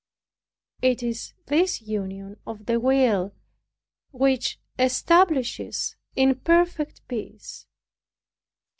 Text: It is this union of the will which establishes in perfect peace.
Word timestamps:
It 0.81 1.03
is 1.03 1.35
this 1.45 1.79
union 1.79 2.39
of 2.47 2.65
the 2.65 2.79
will 2.79 3.35
which 4.09 4.59
establishes 4.79 5.95
in 6.15 6.33
perfect 6.39 7.07
peace. 7.07 7.67